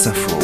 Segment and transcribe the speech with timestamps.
[0.00, 0.40] Safou.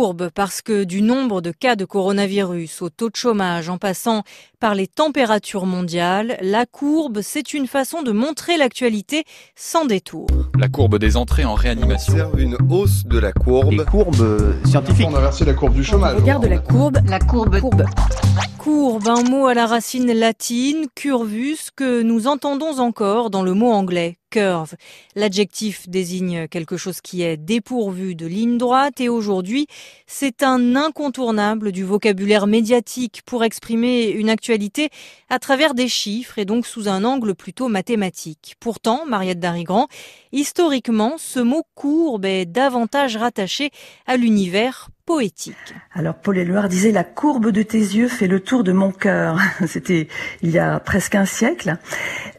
[0.00, 4.22] Courbe parce que du nombre de cas de coronavirus au taux de chômage en passant
[4.58, 9.24] par les températures mondiales, la courbe, c'est une façon de montrer l'actualité
[9.56, 10.26] sans détour.
[10.58, 12.14] La courbe des entrées en réanimation.
[12.14, 13.72] On observe une hausse de la courbe.
[13.72, 15.08] Les courbes scientifiques.
[15.10, 16.16] On a versé la courbe du chômage.
[16.16, 16.98] Regarde la courbe.
[17.06, 17.60] La courbe.
[17.60, 17.84] Courbe.
[18.56, 23.70] Courbe, un mot à la racine latine, curvus, que nous entendons encore dans le mot
[23.70, 24.74] anglais curve.
[25.16, 29.66] L'adjectif désigne quelque chose qui est dépourvu de ligne droite et aujourd'hui,
[30.06, 34.90] c'est un incontournable du vocabulaire médiatique pour exprimer une actualité
[35.28, 38.56] à travers des chiffres et donc sous un angle plutôt mathématique.
[38.60, 39.88] Pourtant, Mariette Darigrand,
[40.32, 43.70] historiquement, ce mot courbe est davantage rattaché
[44.06, 44.90] à l'univers
[45.92, 49.38] Alors Paul Éluard disait la courbe de tes yeux fait le tour de mon cœur.
[49.66, 50.06] C'était
[50.42, 51.76] il y a presque un siècle.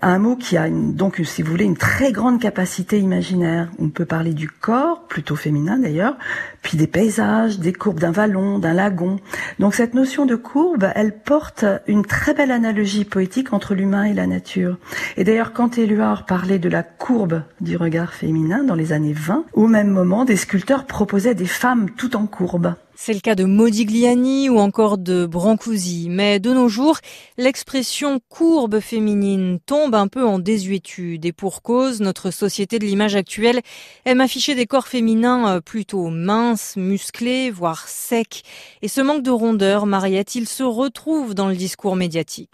[0.01, 3.69] Un mot qui a donc, si vous voulez, une très grande capacité imaginaire.
[3.77, 6.17] On peut parler du corps, plutôt féminin d'ailleurs,
[6.61, 9.19] puis des paysages, des courbes d'un vallon, d'un lagon.
[9.59, 14.13] Donc cette notion de courbe, elle porte une très belle analogie poétique entre l'humain et
[14.13, 14.77] la nature.
[15.17, 19.45] Et d'ailleurs, quand Éluard parlait de la courbe du regard féminin dans les années 20,
[19.53, 22.60] au même moment, des sculpteurs proposaient des femmes tout en courbe.
[23.03, 26.07] C'est le cas de Modigliani ou encore de Brancusi.
[26.07, 26.99] Mais de nos jours,
[27.37, 31.25] l'expression courbe féminine tombe un peu en désuétude.
[31.25, 33.61] Et pour cause, notre société de l'image actuelle
[34.05, 38.43] aime afficher des corps féminins euh, plutôt minces, musclés, voire secs.
[38.83, 42.51] Et ce manque de rondeur, Mariette, il se retrouve dans le discours médiatique.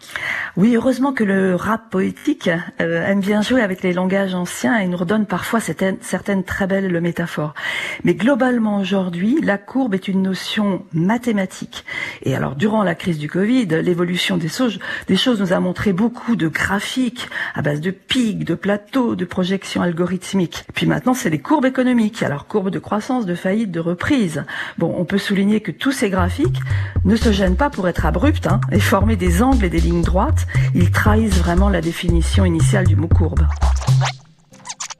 [0.58, 4.88] Oui, heureusement que le rap poétique euh, aime bien jouer avec les langages anciens et
[4.88, 7.54] nous redonne parfois certaines, très belles métaphores.
[8.02, 11.84] Mais globalement aujourd'hui, la courbe est une notion mathématique.
[12.24, 15.92] Et alors, durant la crise du Covid, l'évolution des choses, des choses nous a montré
[15.92, 20.64] beaucoup de graphiques à base de pics, de plateaux, de projections algorithmiques.
[20.74, 22.24] puis maintenant, c'est les courbes économiques.
[22.24, 24.42] Alors, courbes de croissance, de faillite, de reprise.
[24.76, 26.58] Bon, on peut souligner que tous ces graphiques
[27.04, 30.02] ne se gênent pas pour être abrupts hein, et former des angles et des lignes
[30.02, 30.47] droites.
[30.74, 33.46] Ils trahissent vraiment la définition initiale du mot courbe.